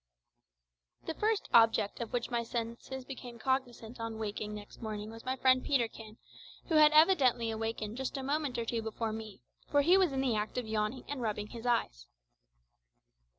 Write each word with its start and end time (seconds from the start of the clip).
The 1.03 1.13
first 1.13 1.47
object 1.53 2.01
of 2.01 2.11
which 2.11 2.31
my 2.31 2.41
senses 2.41 3.05
became 3.05 3.37
cognisant 3.37 3.99
on 3.99 4.15
awaking 4.15 4.55
next 4.55 4.81
morning 4.81 5.11
was 5.11 5.23
my 5.25 5.35
friend 5.35 5.63
Peterkin, 5.63 6.17
who 6.69 6.73
had 6.77 6.91
evidently 6.91 7.51
awakened 7.51 7.97
just 7.97 8.17
a 8.17 8.23
moment 8.23 8.57
or 8.57 8.65
two 8.65 8.81
before 8.81 9.13
me, 9.13 9.43
for 9.69 9.83
he 9.83 9.97
was 9.97 10.11
in 10.11 10.21
the 10.21 10.33
act 10.35 10.57
of 10.57 10.65
yawning 10.65 11.03
and 11.07 11.21
rubbing 11.21 11.49
his 11.49 11.67
eyes. 11.67 12.07